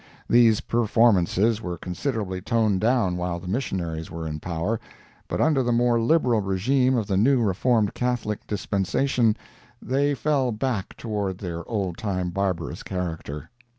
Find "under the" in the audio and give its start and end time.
5.39-5.71